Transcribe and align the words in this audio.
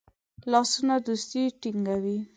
لاسونه 0.51 0.95
دوستی 1.05 1.43
ټینګوي 1.61 2.17